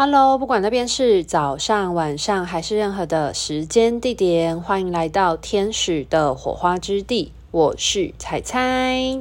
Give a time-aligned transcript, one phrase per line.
[0.00, 7.32] Hello，不管那边是早上、晚上还是任何的时间地点，欢迎来到天使的火花之地。
[7.50, 9.20] 我是彩彩。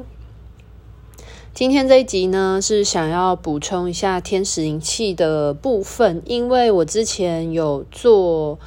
[1.55, 8.59] 今天这一集呢，是想要补充一下天使灵气的部分，因为我之前有做，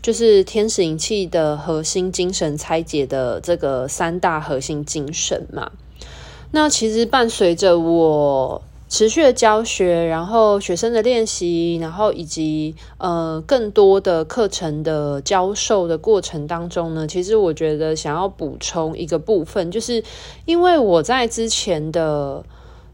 [0.00, 5.72] 就是天使灵气的核心精神拆解的这个三大核心精神嘛。
[6.52, 8.62] 那其实伴随着我。
[8.88, 20.02] 持续的教学，然后学生的练习，然后以及呃更多的课程的教授的过程当中呢，其实我觉得想要补充一个部分，就是
[20.44, 22.44] 因为我在之前的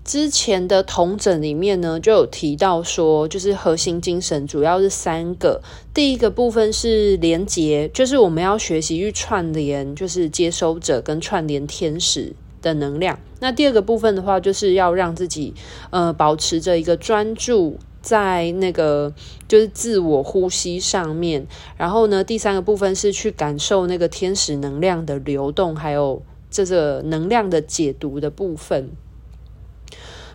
[0.02, 5.60] 之前的统整里面呢，就有提到说，就是核心精神主要是三个，
[5.92, 12.34] 第一个部分是连接，就是我们要学习去串联，就是接收者跟串联天使。
[12.62, 13.18] 的能量。
[13.40, 15.52] 那第二个部分的话，就是要让自己
[15.90, 19.12] 呃保持着一个专注在那个
[19.46, 21.46] 就是自我呼吸上面。
[21.76, 28.90] 然后呢，第三个部分是去感受那个天使能量的流动，还有这个能量的解读的部分。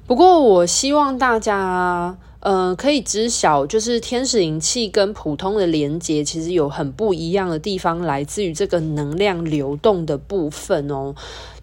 [0.06, 2.18] 不过，我希望大家。
[2.40, 11.16] 呃，可以知晓，就是天使灵气跟普通的连接其实有很不一样的地方，来自于这个能量流动的部分哦。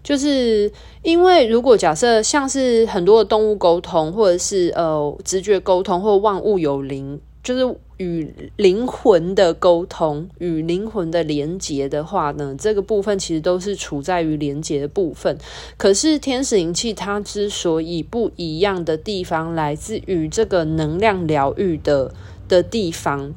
[0.05, 7.19] 就是因为如果假设像是很多的动物沟通，或者是呃直觉沟通，或万物有灵。
[7.43, 15.37] 就是与灵魂的沟通，与灵魂的连接的话呢，这个部分其实都是处在于连接的部分。
[15.77, 22.11] 可是天使灵气它之所以不一样的地方，来自于这个能量疗愈的
[22.47, 23.35] 的地方。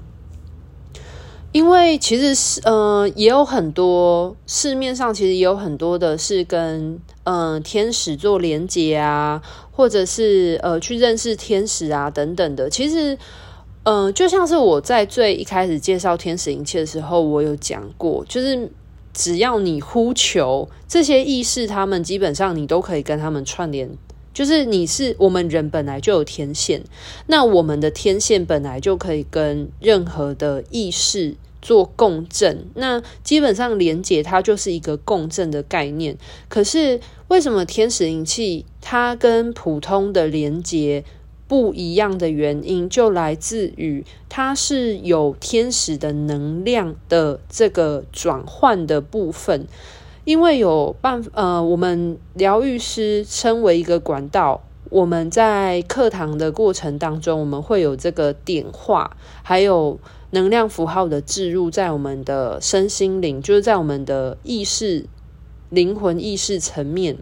[1.58, 9.42] 因为其实是呃，也有很多市面上其实也有很多的是跟呃天使做连接啊，
[9.72, 13.18] 或者是呃去认识天使啊等等的，其实。
[13.84, 18.70] 嗯、就像是我在最一开始介绍天使灵气的时候，我有讲过，就是
[19.14, 23.90] 只要你呼求这些意识，他们基本上你都可以跟他们串联。
[24.34, 26.82] 就是你是我们人本来就有天线，
[27.28, 32.66] 那我们的天线本来就可以跟任何的意识做共振。
[32.74, 36.16] 那基本上连接它就是一个共振的概念。
[36.48, 41.04] 可是为什么天使灵气它跟普通的连接
[41.46, 49.66] 不一样的原因，就来自于它是有天使的能量的这个转换的部分，
[50.24, 59.98] 因为有办呃，我们疗愈师称为一个管道，我们在课堂的过程当中，我们会有这个点化，还有
[60.30, 65.06] 能量符号的置入在我们的身心灵，就是在我们的意识、
[65.70, 67.16] 灵魂意识层面。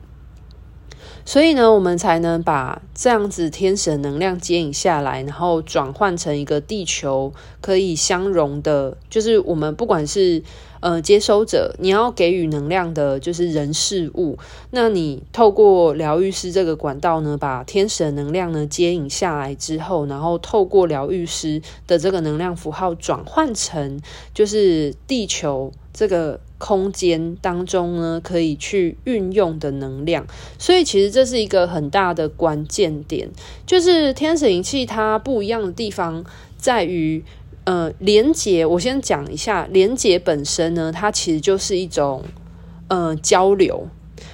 [1.28, 10.44] 所以呢，我们才能把这样子天使的能量接引下来，然后转换成一个地球可以相容的，就是我们不管是
[10.78, 14.38] 呃接收者，你要给予能量的，就是人事物，
[14.70, 24.00] 那你透过疗愈师这个管道呢，把天使的能量呢接引下来之后，然后透过疗愈师的这个能量符号转换成，
[24.32, 26.38] 就是地球这个。
[26.58, 30.26] 空间当中呢，可以去运用的能量，
[30.58, 33.28] 所以其实这是一个很大的关键点，
[33.66, 36.24] 就是天使灵气它不一样的地方
[36.56, 37.22] 在于，
[37.64, 38.64] 呃，连接。
[38.64, 42.22] 我先讲一下，连接本身呢，它其实就是一种
[42.88, 43.86] 呃交流，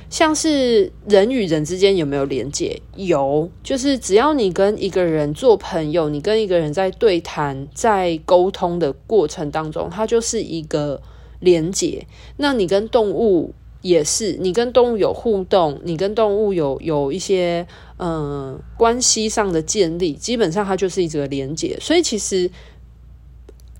[0.09, 2.81] 像是人与人之间有没有连接？
[2.95, 11.03] 有，就是只要你跟一个人做朋友，你跟一个人在对谈、在沟通的过程当中，它就是一个。
[11.43, 17.67] 连接，那你跟动物也是，你跟动物有互动，你跟动物有有一些
[17.99, 21.77] 嗯、关系上的建立，基本上它就是一个连接。
[21.81, 22.49] 所以其实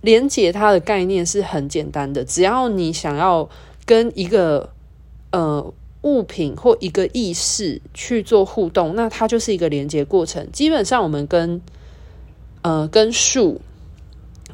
[0.01, 3.49] 连接它的概念是很简单的，只要你想要
[3.87, 4.71] 跟一个
[5.31, 5.73] 呃
[6.03, 10.51] 物品或一个意识去做互动，那它就是一个连接过程。
[10.51, 11.61] 基本上我们跟
[12.63, 13.61] 呃跟树、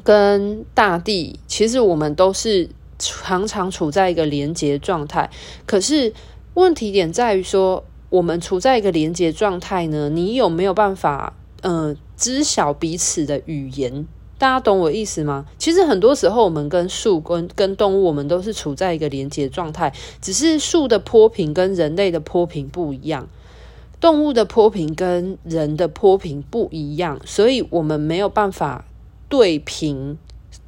[0.03, 2.69] 跟大地，其实我们都是。
[2.99, 5.29] 常常处在一个连接状态，
[5.65, 6.13] 可是
[6.53, 14.05] 问题点在于说，我们处在一个连接状态呢，你有没有办法，呃，知晓彼此的语言？
[14.37, 15.45] 大家懂我意思吗？
[15.57, 23.27] 其实很多时候，我们跟树、跟跟动物，我们都是处在一个连接状态，只是树的波频跟人类的波频不一样，
[23.99, 28.85] 动物的波频跟人的波频不一样，所以我们没有办法
[29.27, 30.17] 对平。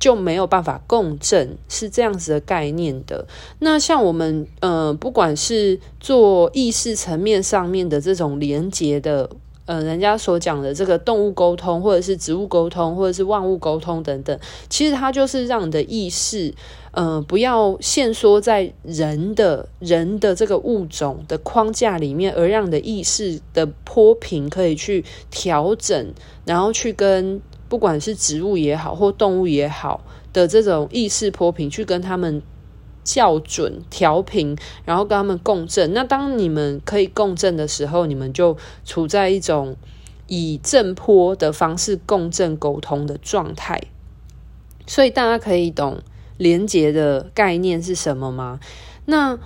[0.02, 3.28] 就没有办法共振，是这样子的概念的。
[3.60, 9.30] 那像我们，呃，不管是做意识层面上面的这种连接的，
[9.66, 14.38] 呃人家所讲的这个动物沟通，或者是植物沟通，或者是万物沟通等等，
[14.68, 16.52] 其实它就是让你的意识，
[16.94, 26.12] 呃，不要限缩在人的人的这个物种的框架里面，而让你的意识的波频可以去调整，
[26.44, 27.40] 然后去跟
[27.72, 30.02] 不管是植物也好，或动物也好
[30.34, 32.42] 的这种意识波频去跟他们。
[33.04, 35.92] 校准调频，然后跟他们共振。
[35.92, 39.76] 那当你们可以共振的时候，你们就处在一种
[40.28, 43.82] 以正波的方式共振沟通的状态。
[44.86, 46.04] 所以大家可以懂
[46.38, 48.60] 连结的概念是什么吗？
[49.06, 49.40] 那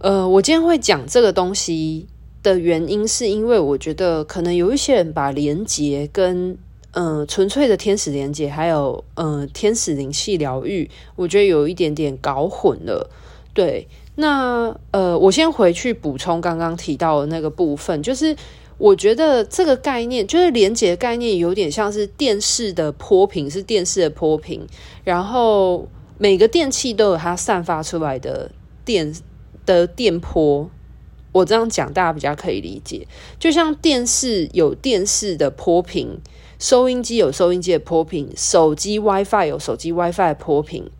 [0.00, 2.08] 呃，我今天会讲这个东西
[2.42, 6.58] 的原因，是因为我觉得可能有一些人把连结跟
[6.94, 13.10] 嗯、呃，纯粹的天使连接，还有嗯、天使灵气疗愈，我觉得有一点点搞混了。
[13.52, 18.36] 对，那呃，我先回去补充刚刚提到的那个部分，就是
[18.78, 24.66] 我觉得这个概念，就是连接的概念，有点像是电视的波频，是电视的波频，
[25.02, 25.88] 然后
[26.18, 28.50] 每个电器都有它散发出来的
[28.84, 29.12] 电
[29.66, 30.70] 的电波。
[31.32, 33.06] 我这样讲，大家比较可以理解，
[33.40, 36.20] 就像电视有电视的波频。
[36.58, 40.90] 收音机有收音机的波频，手机 WiFi 有手机 WiFi 的波频。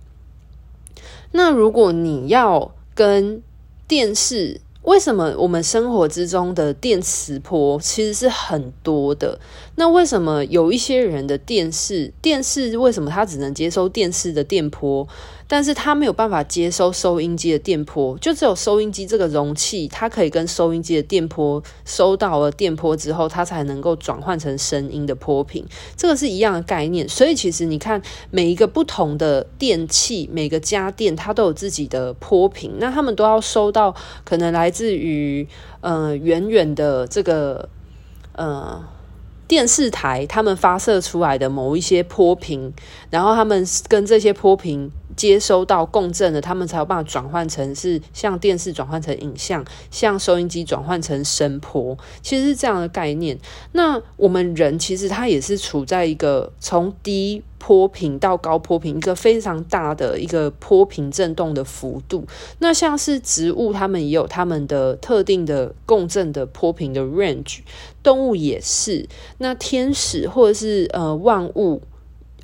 [1.32, 3.42] 那如果你要跟
[3.88, 9.40] 电视，为什么我们生活之中的电磁波其实是很多的？
[9.76, 15.08] 那为什么有一些人的电视，电视为什么它只能接收电视的电波？
[15.46, 25.64] 但是它没有办法接收收音机的电波，就只有收音机这个容器，它可以跟收音机的电波收到了电波之后，它才能够转换成声音的波频。
[25.96, 27.08] 这个是一样的概念。
[27.08, 28.00] 所以其实你看，
[28.30, 33.94] 每一个不同的电器，每个家电，它都有自己的波频，那他们都要收到
[34.24, 35.46] 可能来自于
[35.82, 37.68] 呃远远的这个
[38.32, 38.82] 呃
[39.46, 42.72] 电视台，他们发射出来的某一些波频，
[43.10, 44.90] 然后他们跟这些波频。
[45.16, 53.38] 接收到共振的，他们才有办法转换成是像电视转换成影像，像收音机转换成声波，其实是这样的概念。
[53.72, 62.26] 那我们人其实他也是处在一个从低波频到高波频一个非常大的一个波频震动的幅度。
[62.58, 67.60] 那像是植物，他们也有他们的特定的共振的波频的 range，
[68.02, 69.08] 动物也是。
[69.38, 71.80] 那天使或者是呃万物。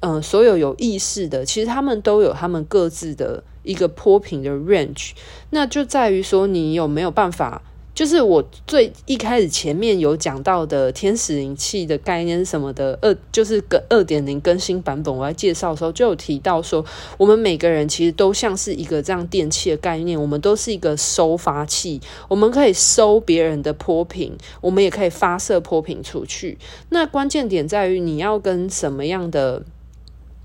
[0.02, 5.10] 嗯、所有有意识的，其实他们都有他们各自的一个波频的 range，
[5.50, 7.60] 那就在于说你有没有办法，
[7.94, 16.82] 就是我最一开始前面有讲到的天使灵气的概念什么的二，就是跟二点零更新版本，我在介绍的时候就有提到说，
[17.18, 26.56] 我们每个人其实都像是一个这样电器的概念，我们都是一个收发器，我们可以收别人的波频，我们也可以发射波频出去。
[26.88, 29.62] 那关键点在于你要跟什么样的。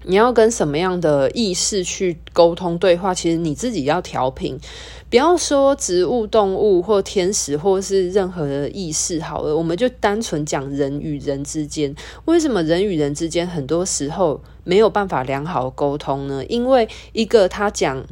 [0.08, 3.14] 你要跟什么样的意识去沟通对话？
[3.14, 4.58] 其实你自己要调频，
[5.10, 11.94] 不要说植物、动物或天使，或是任何的意识好了，我们就单纯讲人与人之间。
[12.26, 16.46] 为什么人与人之间很多时候没有办法良好沟通呢？
[16.46, 18.06] 因为一个他讲，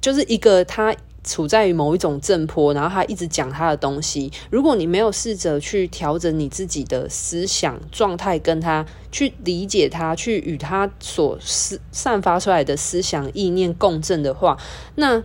[0.00, 0.94] 就是一个他。
[1.24, 4.32] 处在于某一种震波，然后他一直讲他的东西。
[4.50, 14.56] 如果你没有试着去调整你自己的思想状态，跟他去理解他，去与他所思散发出来的思想意念共振的话，
[14.94, 15.22] 那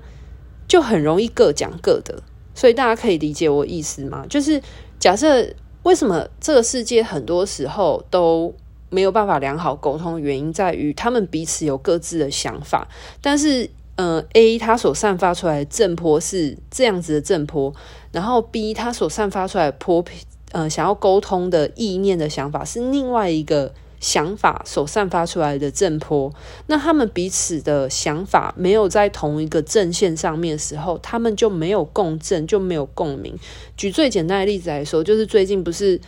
[0.68, 2.22] 就很容易各讲各的。
[2.54, 4.26] 所以大家可以理解我意思吗？
[4.30, 4.62] 就是
[5.00, 5.48] 假设
[5.84, 8.54] 为什么这个世界很多时候都
[8.90, 12.88] 没有办法良好沟通的，原因在于他们彼此有各自的想法，
[13.22, 13.70] 但是。
[13.96, 17.74] 呃，A 它所散发出来的震波是这样子的震波，
[18.12, 20.04] 然后 B 它所散发出来的波，
[20.52, 26.34] 呃，想要沟通的意念的想法是另外一个想法所散发出来的震波。
[26.68, 33.38] 那他们彼此的想法没有在同一个阵线上面的时候，他们就没有共振，就没有共鸣。
[33.78, 36.02] 举最简单的例子来说，就是最近不是。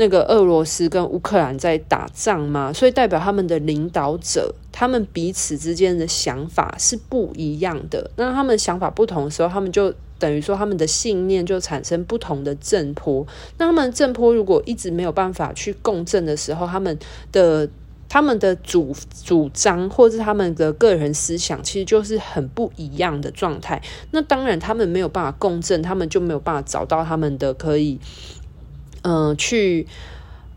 [0.00, 8.08] 那个俄罗斯跟乌克兰在打仗嘛，所以代表他们的领导者，他们彼此之间的想法是不一样的。
[8.14, 13.26] 那他们想法不同的时候，他们就等于说他们的信念就产生不同的正波。
[13.56, 16.96] 那他们的震波如果一直没有办法去共振的时候，他们
[17.32, 17.68] 的
[18.08, 23.82] 他们的主主张或者是他们的个人思想，其实就是很不一样的状态。
[24.12, 27.98] 那当然，他们没有办法共振，他们就没有办法找到他们的可以。
[29.08, 29.86] 嗯、呃，去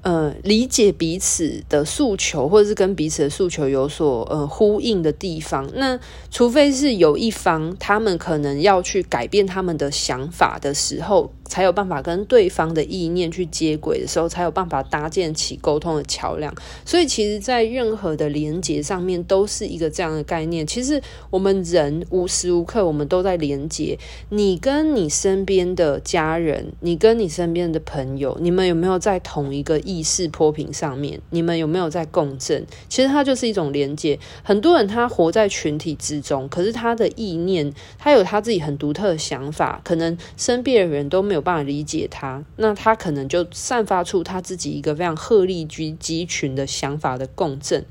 [0.01, 5.69] 呃理解彼此的诉求，或者是跟彼此的诉求有所呃呼应的地方。
[5.75, 5.97] 那
[6.29, 16.55] 除非是有一方他们可能要去改变他们的想法的时候，才有办法跟对方的意念去接轨的时候，才有办法搭建起沟通的桥梁。
[16.85, 20.65] 所以，其实，在任何的连接上面，都是一个这样的概念。
[20.65, 23.99] 其实，我们人无时无刻我们都在连接。
[24.29, 31.19] 你跟你身边的家人，你跟你身边的朋友，你们有没有在同一个意识波频上面？
[31.31, 32.65] 你们有没有在共振？
[32.87, 34.17] 其实，它就是一种连接。
[34.41, 47.83] 很多人他活在群体之中，可是他的意念，他有他自己很独特的想法，可能身边的人都没有办法理解他，那他可能就散发出他自己一个非常鹤立鸡群的想法的共振。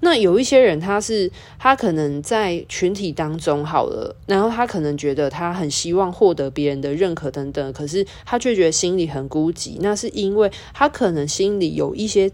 [0.00, 12.30] 那有一些人，他是他可能在群体当中好了，然后他可能觉得他很希望获得别人的认可等等，可是他却觉得心里很孤寂，那是因为他可能心里有一些。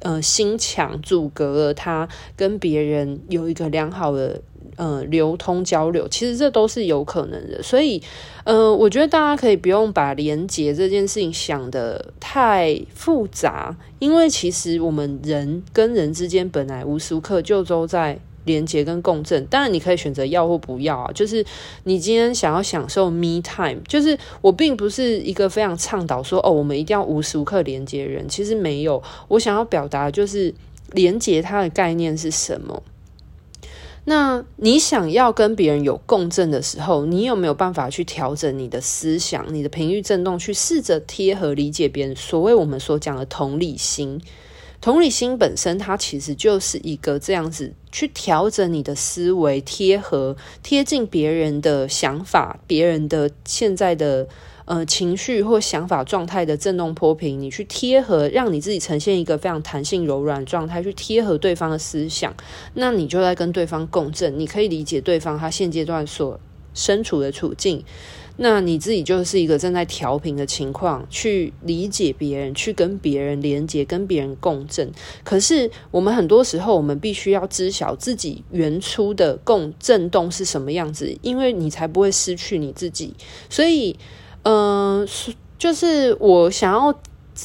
[0.00, 4.40] 呃，心墙阻隔了他跟别人有一个良好的
[4.76, 7.62] 呃流通交流，其实这都是有可能的。
[7.62, 8.02] 所以，
[8.44, 18.18] 呃，我觉得大家可以不用把连接这件事情想得太复杂，因为其实我们人跟人之间本来无时无刻就都在。
[18.44, 21.10] 连接跟共振，当然你可以选择要或不要啊。
[21.12, 21.44] 就是
[21.84, 28.28] 你今天想要享受 me time，就是我并不是一个非常倡导说哦，我们一定要无时无刻连接人。
[28.28, 30.54] 其实没有，我想要表达就是
[30.92, 32.82] 连接它的概念是什么。
[34.04, 42.16] 那你想要跟别人有共振的时候，你有没有办法去调整你的思想、你的频率振动，去试着贴合理解别人？
[42.16, 44.20] 所谓我们所讲的同理心。
[44.80, 54.26] 同理心本身，它其实就是一个这样子去调整你的思维，贴合贴近别人的想法，别人的现在的
[54.64, 62.34] 呃情绪或想法状态的振动波频，你去贴合，让你自己呈现一个非常弹性柔软状态，去贴合对方的思想，
[62.72, 66.40] 那你就在跟对方共振，你可以理解对方他现阶段所
[66.72, 67.84] 身处的处境。
[68.42, 74.90] 那你自己就是一个正在调频的情况，去理解别人，去跟别人连接，跟别人共振。
[75.22, 83.14] 可是我们很多时候，我们必须要知晓自己原初的共振动是什么样子，因为你才不会失去你自己。
[83.50, 83.94] 所以，
[84.44, 85.08] 嗯、呃，
[85.58, 86.98] 就是我想要。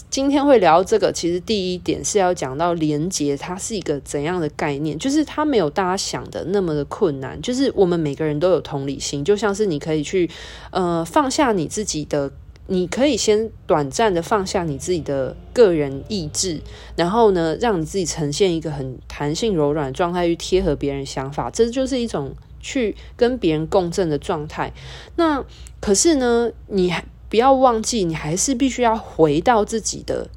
[0.09, 4.97] 今天会聊这个，其实第一点是要讲到连接，它是一个怎样的概念？
[4.97, 7.41] 就是它没有大家想的那么的困难。
[7.41, 10.29] 就是我们每个人都有同理心，就像是你可以去
[10.71, 12.31] 呃放下你自己的，
[12.67, 16.59] 你可以先短暂的放下你自己的个人意志，
[16.95, 24.73] 然后呢，让你自己呈现一个很弹性柔软的状态，去贴合别人想法，这就是一种去跟别人共振的状态。
[25.15, 25.43] 那
[25.79, 27.05] 可是呢，你还。
[27.35, 30.29] 不要忘记，你还是必须要回到自己的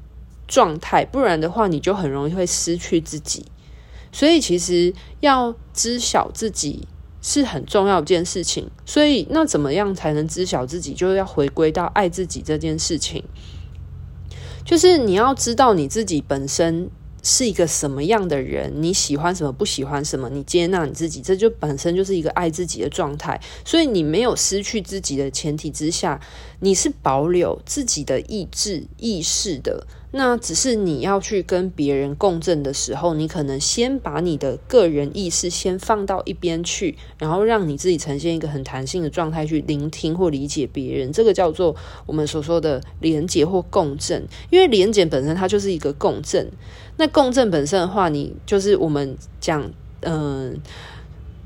[0.49, 3.45] 状态，不然的话，你就很容易会失去自己。
[4.11, 6.85] 所以，其实要知晓自己
[7.21, 8.69] 是很重要一件事情。
[8.85, 10.93] 所以，那怎么样才能知晓自己？
[10.93, 13.23] 就是要回归到爱自己这件事情。
[14.65, 16.89] 就是你要知道你自己本身。
[17.21, 18.71] 是一个什么样的人？
[18.81, 19.51] 你喜欢什么？
[19.51, 20.29] 不喜欢什么？
[20.29, 23.39] 你接纳你自己，这就本身就是一个爱自己的状态。
[23.65, 26.19] 所以你没有失去自己的前提之下，
[26.59, 29.85] 你是保留自己的意志、意识的。
[30.11, 41.11] 那只是你要去跟别人共振的时候，你可能先把你的个人意识先放到一边去，然后让你自己呈现一个很弹性的状态去聆听或理解别人。
[41.11, 41.75] 这个叫做
[42.07, 44.27] 我们所说的连结或共振。
[44.49, 46.49] 因为连结本身它就是一个共振。
[46.97, 50.61] 那共振本身的话，你就是我们讲，嗯、呃，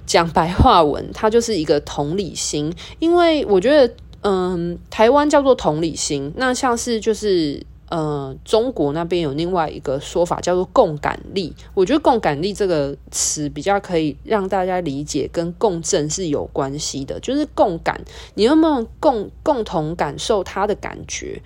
[0.06, 2.74] 讲白话文，它就是一个同理心。
[3.00, 7.64] 因为我觉得，嗯、台湾叫做同理心，那像是就是，
[7.94, 11.54] 呃，中国那边有另外一个说法叫做共感力。
[11.76, 17.20] 我觉得共感力这个词比较可以让大家理解，跟共振是有关系的。
[17.20, 18.02] 就是共感，
[18.34, 21.40] 你有没有共共同感受他的感觉？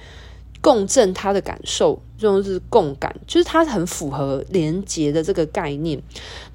[0.62, 6.02] 共振他的感受，就是共感，就是它很符合连接的这个概念。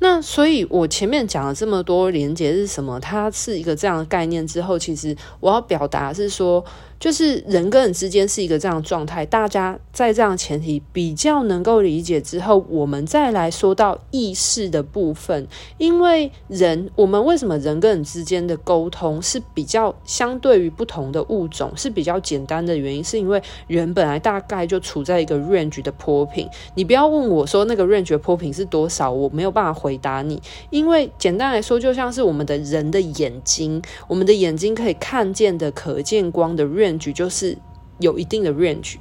[0.00, 2.99] 那所以，我前面讲了这么多连接是什么？
[3.00, 6.64] 它是一个这样的概念之后，其实我要表达是说。
[7.02, 15.49] 就是人跟人之间是一个这样的状态，大家在这样的前提比较能够理解之后，我们再来说到意识的部分。
[15.78, 26.49] 因为人，我们为什么人跟人之间的沟通是比较相对于不同的物种是比较简单的原因，是因为人本来大概就处在一个 range 的波频。
[26.75, 30.40] 你不要问我说那个 range 的波频是多少，我没有办法回答你。
[30.71, 37.12] 因为简单来说，就像是我们的人的眼睛，我们的眼睛可以看见的可见光的 range。
[37.12, 37.59] 就是
[37.99, 38.97] 有一定的 range，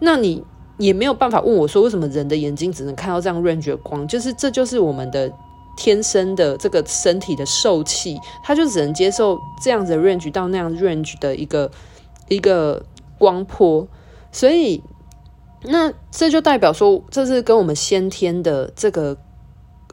[0.00, 0.44] 那你
[0.78, 4.06] 也没有办法问我说，为什么人的眼睛只能看到这样 range 的光？
[4.06, 5.32] 就是这就是我们的
[5.76, 11.70] 天生的这个身体的受气，它就只能接受这样子的 range 到那样 range 的一个
[12.28, 12.82] 一个
[13.18, 13.86] 光波，
[14.32, 14.82] 所以
[15.64, 19.16] 那这就代表说，这是跟我们先天的这个。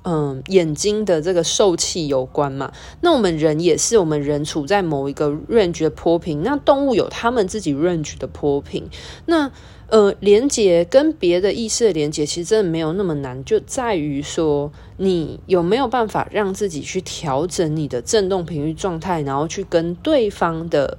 [0.10, 2.72] 嗯，眼睛的这个受气有关嘛？
[3.02, 8.88] 那我们人也是，我们人处在某一个 range 的波频，那动物有他们自己 range 的波频。
[9.26, 9.52] 那
[9.90, 20.98] 呃，连接跟别的意识的连接，其实真的没有那么难，就在于说你有没有办法让自己去调整你的振动频率状态，然后去跟对方的。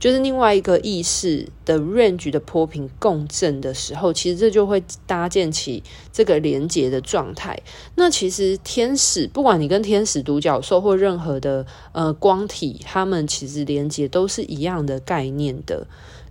[0.00, 7.56] 就是另外一个意识的 range 的波频共振的时候，其实这就会搭建起这个连接的状态。
[7.94, 15.86] 那其实天使，不管你跟天使、独角兽或任何的呃光体，他们其实连接都是一样的概念的。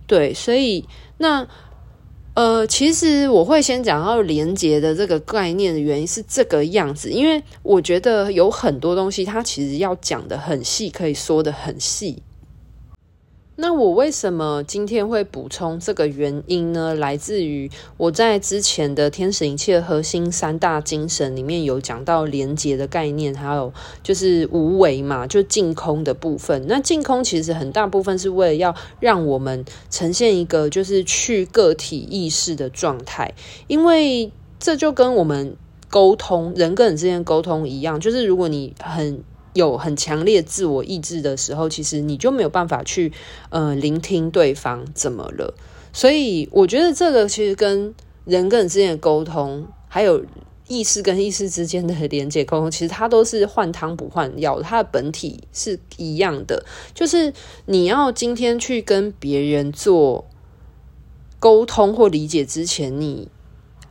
[0.08, 0.84] 对，所以
[1.18, 1.46] 那
[2.34, 12.22] 呃，其实我会先讲到连接的这个概念的原因是这个样子，因为我觉得有很多东西它其实要讲得很细，可以说得很细。
[13.62, 16.94] 那我为什么今天会补充这个原因呢？
[16.94, 23.70] 来自于我在之前的天使灵气的核心三大精神里面有讲到连结的概念，还有
[24.02, 26.64] 就是无为嘛，就净空的部分。
[26.66, 33.34] 那净空其实很大部分是为了要让我们呈现一个就是去个体意识的状态，
[33.66, 35.54] 因为这就跟我们
[35.90, 39.22] 沟通，人跟人之间沟通一样，就是如果你很。
[39.52, 43.12] 有很强烈自我意志的时候，其实你就没有办法去
[43.48, 45.54] 呃聆听对方怎么了。
[45.92, 50.24] 所以我觉得这个其实跟人跟人之间的沟通，还有
[50.68, 56.64] 意识跟意识之间的连接沟通，其实它都是换汤不换药，它的本体是一样的。
[56.94, 57.32] 就是
[57.66, 60.28] 你要今天去跟别人做
[61.40, 63.28] 沟通或理解之前，你。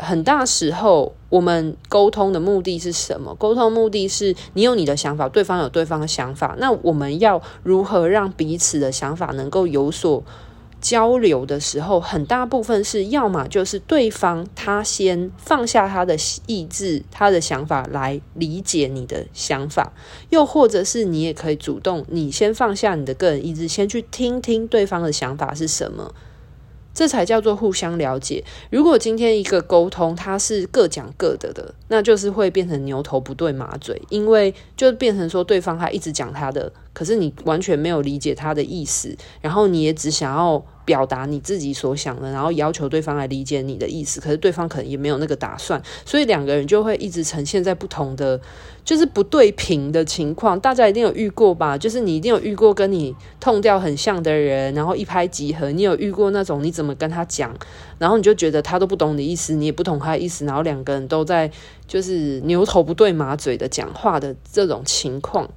[0.01, 3.35] 很大时候，我们沟通的目的是什么？
[3.35, 6.55] 沟通目的是你有你的想法，对方有对方的想法。
[6.57, 10.23] 那我们要如何让彼此的想法能够有所
[10.79, 16.15] 交流的时候，很大部分是要么就是对方他先放下他的
[16.47, 19.91] 意志、他的想法来理解你的想法，
[20.29, 26.13] 又或者是你也可以主动，你先放下你的个人意志，先去听听对方的想法是什么。
[26.93, 28.43] 这才叫做互相了解。
[28.69, 40.63] 如果今天一个沟通，他是各讲各的的，那就是会变成牛头不对马嘴，因为就变成说对方他一直讲他的，可是你完全没有理解他的意思，然后你也只想要。
[40.85, 48.41] 表达你自己所想的，然后要求对方来理解你的意思，可是对方可能也没有那个打算，所以两个人就会一直呈现在不同的，
[48.83, 50.59] 就是不对频的情况。
[50.59, 51.77] 大家一定有遇过吧？
[51.77, 55.71] 就是你一定有遇过跟你痛调很像的人，然后一拍即合。
[55.71, 57.55] 你有遇过那种你怎么跟他讲，
[57.99, 61.51] 然后你就觉得他都不懂你意思，你也不懂他的意思，然后两个人都在
[61.85, 65.47] 就是牛头不对马嘴的讲话的这种情况。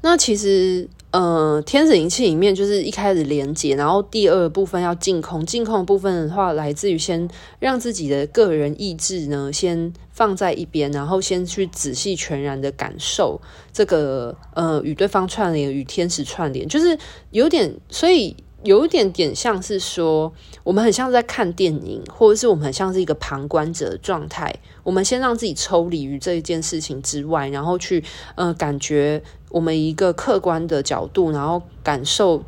[0.00, 0.88] 那其实。
[1.10, 5.44] 呃，天使灵气里面就是一开始连接，然后第二部分要净空。
[5.46, 7.26] 净空的部分的话，来自于先
[7.58, 13.40] 让自己的个人意志呢，先放在一边，然后先去仔细全然的感受
[13.72, 16.98] 这个呃与对方串联，与天使串联，就是
[17.30, 20.32] 有点，所以有一点点像是说，
[20.64, 24.54] 我们很像是在看电影，或者是我们很像是一个旁观者的状态。
[24.82, 28.02] 我们先让自己抽离于这一件事情之外，然后去
[28.34, 29.22] 呃感觉。
[29.50, 32.44] 我们一个客观的角度，然后感受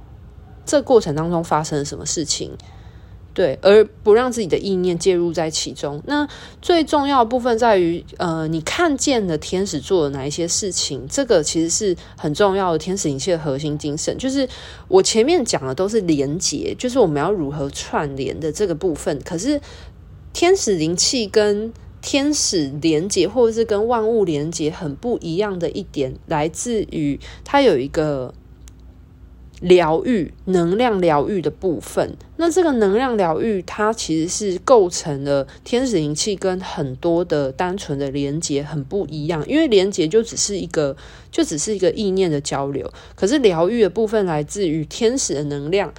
[0.67, 2.53] 这过程当中发生了什么事情，
[3.41, 6.03] 对，而不让自己的意念介入在其中。
[6.05, 6.29] 那
[6.61, 12.77] 最重要的部分在于，呃，你看见了天使做了哪一些事情，这个其实是很重要的。
[12.77, 14.47] 天使灵气的核心精神，就是
[14.89, 19.19] 我前面讲的都是连结，就是我们要如何串联的这个部分。
[19.25, 19.59] 可是
[20.35, 21.73] 天使灵气跟
[22.03, 28.35] 天使连接，或者是跟万物连接很不一样的一点，来自于它有一个
[29.61, 32.17] 疗愈、能量疗愈的部分。
[32.37, 39.47] 那这个能量疗愈，它其实是构成了天使灵气跟很多的单纯的连接很不一样。
[39.47, 40.97] 因为连接就只是一个，
[41.31, 45.93] 就只是一个意念的交流，可是疗愈的部分来自于天使的能量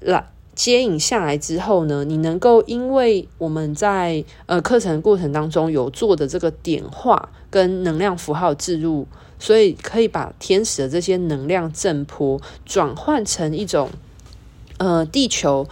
[0.00, 0.28] 来。
[0.54, 9.06] 接引下来之后呢，你能够因为我们在呃课程过程当中有做的这个点化跟能量符号置入，
[9.42, 13.90] 所以可以把天使的这些能量振波转换成一种
[14.76, 15.66] 呃地球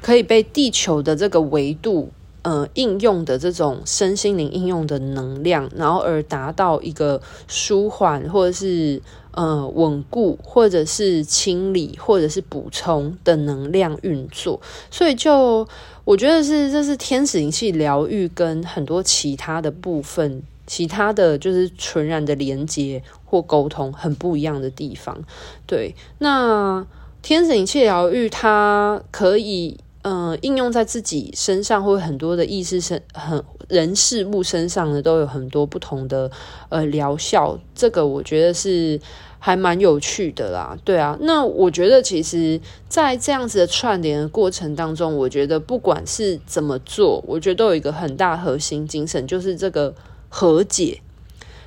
[0.00, 2.10] 可以被地球的这个维度
[2.42, 9.00] 呃应用的这种身心灵应用的能量，然后而达到一个舒缓或者是。
[9.34, 15.66] 呃，稳固或者是清理或者是补充的能量运作，所以就
[16.04, 25.22] 我觉得是这是天使灵气疗愈跟很多其他的部分，其他的就是纯然的连接或沟通很不一样的地方。
[25.66, 26.86] 对，那
[27.22, 29.78] 天使灵气疗愈它可以。
[30.04, 36.28] 呃，应用在自己身上或很多的意识身、很人事物身上呢，都有很多不同的
[36.70, 37.56] 呃疗效。
[37.72, 39.00] 这个我觉得是
[39.38, 40.76] 还蛮有趣的啦。
[40.84, 49.94] 对啊，那我觉得其实，在这样子的串联的过程当中，我觉得不管是怎么做，我觉得都有一个很大核心精神，就是这个
[50.32, 51.02] 和解。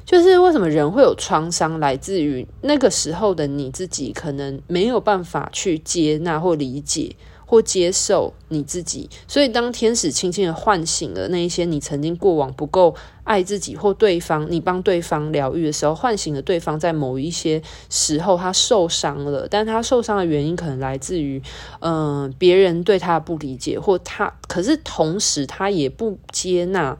[0.03, 7.15] 就是为什么人会有创伤，来自于那个时候的你自己可能没有办法去接纳或理解。
[7.47, 21.39] 或接受你自己，所以当天使轻轻的唤醒了那一些你曾经过往不够爱自己或对方，你帮对方疗愈的时候，唤醒了对方在某一些时候他受伤了，但他受伤的原因可能来自于，
[21.81, 26.97] 嗯、别人对他的不理解，或他，可是同时他也不接纳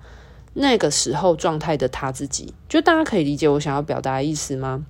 [0.58, 4.86] 那个时候状态的他自己，就大家可以理解我想要表达的意思吗？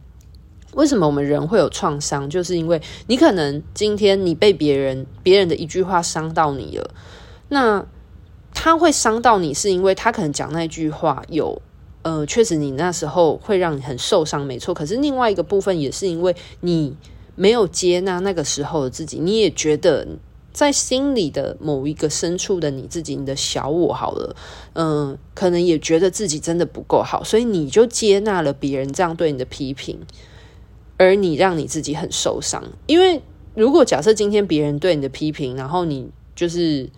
[0.74, 2.30] 为什么我们人会有创伤？
[2.30, 6.92] 就是因为你可能今天你被别人别人的一句话伤到你了，
[7.50, 7.86] 那
[8.54, 11.62] 他会伤到你，是因为他可能讲那句话有
[12.04, 14.74] 呃，确实你那时候会让你很受伤，没错。
[14.74, 16.96] 可是另外一个部分也是因为你
[17.36, 20.08] 没有接纳那个时候的自己，你也觉得
[20.56, 24.34] 在心里的某一个深处的你自己，你的小我好了，
[24.72, 30.00] 嗯、可能也觉得自己真的不够好，所以你就接纳了别人这样对你的批评。
[30.98, 33.22] 而你让你自己很受伤，因为
[33.54, 36.90] 如果假设今天别人对你的批评，然后你就是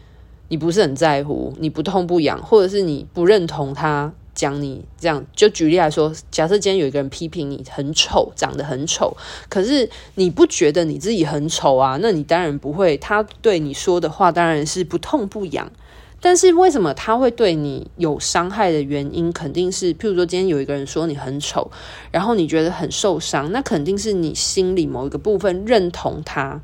[0.49, 9.17] 你不是很在乎，你不痛不痒，或者是你不认同他讲你这样，就举例来说，假设今天有一个人批评你很丑，长得很丑，
[9.49, 11.97] 可是你不觉得你自己很丑啊？
[11.99, 15.71] 那你当然不会，他对你说的话当然是不痛不痒。
[16.19, 21.71] 但是为什么他会对你有伤害的原因，肯定是，譬如说今天有一个人说你很丑，
[22.11, 26.61] 然后你觉得很受伤，那肯定是你心里某一个部分认同他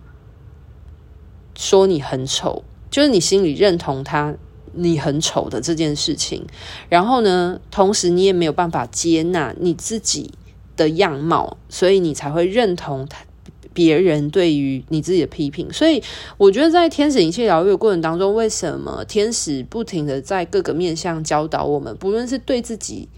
[1.55, 4.35] 说你很丑，就是你心里认同他
[4.73, 6.45] 你很丑的这件事情。
[6.89, 10.31] 然后呢，同时你也没有办法接纳你自己
[10.75, 13.23] 的样貌，所以你才会认同他。
[13.75, 15.99] 别人对于你自己的批评，所以
[16.37, 23.09] 我觉得在天使一切疗愈的过程当中，为什么天使不停的在各个面向教导我们，不论是对自己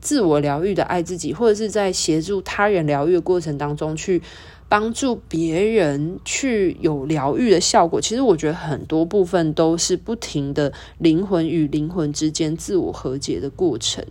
[0.00, 4.22] 自我疗愈的爱自己，或者是在协助他人疗愈的过程当中，去
[4.68, 8.00] 帮助别人去有疗愈的效果。
[8.00, 14.04] 其实我觉得很多部分都是不停的灵魂与灵魂之间自我和解的过程。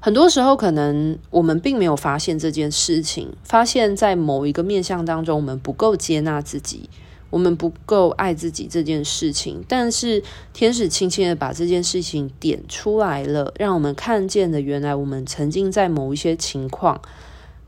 [0.00, 6.90] 很多时候，可能我们并没有发现这件事情，发现在某一个面向当中，我们不够接纳自己，
[7.34, 9.64] 我们不够爱自己这件事情。
[9.66, 17.00] 但是天使轻轻的把这件事情点出来了，让我们看见了原来我们曾经在某一些情况，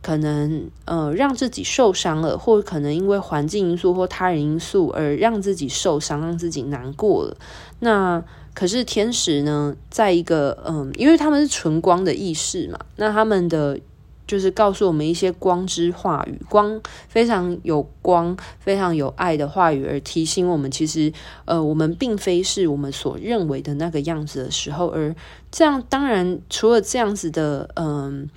[0.01, 7.37] 可能呃让自己受伤了，或可能因为环境因素或他人因素而让自己受伤，让自己难过了。
[7.81, 8.23] 那
[8.55, 13.81] 可是天使呢，在一个嗯，因为他们是纯光的意识嘛，那他们的
[14.27, 21.13] 就是告诉我们一些光之话语，光非常有光、非常有爱的话语，而提醒我们，其实
[21.45, 25.15] 呃，我们并非是我们所认为的那个样子的时候，而
[25.51, 28.29] 这样当然除了这样子的嗯。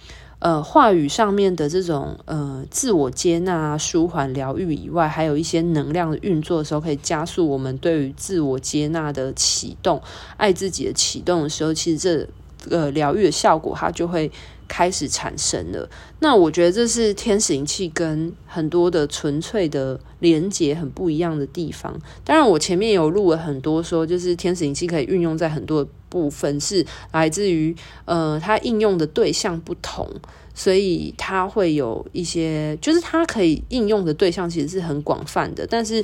[0.41, 10.01] 呃，话语上面的这种呃自我接纳、舒缓、疗愈以外，还有一些能量的运作的时候，可以加速我们对于自我接纳的启动、
[10.37, 14.31] 爱自己的启动的时候，其实这个疗愈的效果它就会
[14.69, 15.89] 开始产生了。
[16.19, 21.99] 那我觉得这是天使灵气跟很多的纯粹的连接很不一样的地方。
[22.23, 30.07] 当然，我前面有录了很多说，就是天使灵气可以运用在很多部分是来自于呃，它应用的对象不同，
[30.53, 35.65] 所以它会有一些，就是它可以应用的对象其实是很广泛的。
[35.67, 36.03] 但是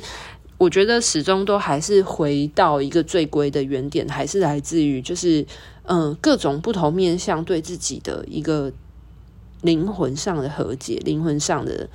[0.58, 5.46] 我觉得始终都还是回到一个最归的原点，还是来自于就是
[5.88, 8.72] 嗯、各种不同面向对自己的一个
[9.62, 11.88] 灵魂上的和解，灵魂上的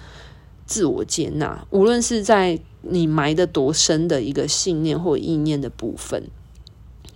[0.65, 6.23] 自我接纳，无论是在你埋得多深的一个信念或意念的部分。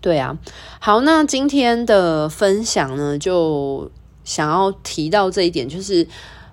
[0.01, 0.37] 对啊，
[0.79, 3.89] 好，那今天的分享呢，就
[4.23, 6.05] 想要提到这一点，就是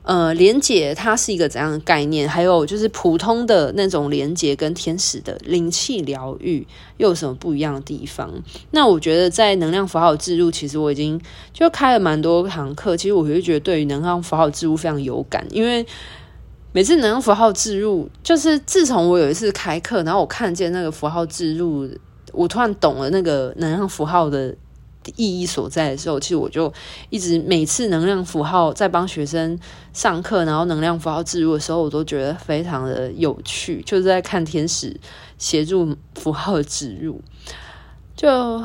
[0.02, 2.28] 呃，连接它是一个怎样的概念？
[2.28, 8.30] 还有就是普通的那种连接跟天使的灵气疗愈又有什么不一样的地方？
[8.72, 11.20] 那我觉得在能量符号置入，其实我已经
[11.52, 15.86] 就开了蛮多堂课，其实我就觉得对于能量符号置入非常有感，因为
[16.72, 21.88] 每次能量符号置入，就是自从我有一次开课，然后我看见那个符号置入。
[22.34, 24.56] 我突然懂了那个能量符号的
[25.16, 26.72] 意义所在的时候，其实我就
[27.10, 29.58] 一直每次能量符号在帮学生
[29.92, 34.98] 上课，然后能量符号置入的时候，我都觉得非常的有趣，就是在看天使
[35.38, 37.20] 协助符号的置入，
[38.14, 38.62] 就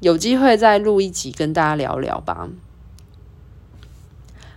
[0.00, 2.48] 有机会再录一集跟大家聊聊吧。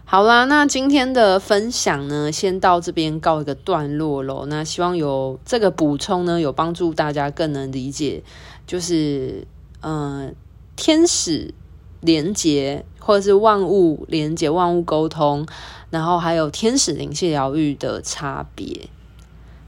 [0.04, 4.46] 好啦，那今天的分享呢，先到这边告一个段落喽。
[4.48, 8.24] 那希望有这个补充呢，有帮助大家更能理解，
[8.68, 9.48] 就是
[9.82, 10.36] 嗯。
[10.82, 11.54] 天使
[12.00, 15.46] 连接，或者是万物连接、万物沟通，
[15.92, 18.90] 然后还有天使灵气疗愈的差别。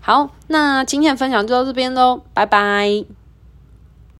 [0.02, 3.06] 好，那今天的分享就到这边喽，拜拜。